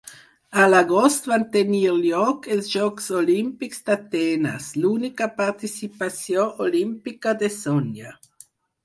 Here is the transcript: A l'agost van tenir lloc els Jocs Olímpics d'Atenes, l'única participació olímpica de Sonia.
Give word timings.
A 0.61 0.63
l'agost 0.69 1.27
van 1.31 1.43
tenir 1.55 1.81
lloc 2.05 2.47
els 2.55 2.69
Jocs 2.75 3.09
Olímpics 3.19 3.83
d'Atenes, 3.89 4.71
l'única 4.87 5.29
participació 5.43 6.47
olímpica 6.67 7.35
de 7.45 7.51
Sonia. 7.59 8.17